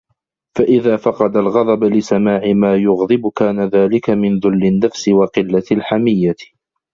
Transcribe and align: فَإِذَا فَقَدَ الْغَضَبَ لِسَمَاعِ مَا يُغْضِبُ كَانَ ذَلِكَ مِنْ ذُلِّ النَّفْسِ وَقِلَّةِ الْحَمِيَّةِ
فَإِذَا 0.57 0.97
فَقَدَ 0.97 1.37
الْغَضَبَ 1.37 1.83
لِسَمَاعِ 1.83 2.53
مَا 2.53 2.75
يُغْضِبُ 2.75 3.31
كَانَ 3.35 3.59
ذَلِكَ 3.59 4.09
مِنْ 4.09 4.39
ذُلِّ 4.39 4.65
النَّفْسِ 4.65 5.07
وَقِلَّةِ 5.07 5.63
الْحَمِيَّةِ 5.71 6.35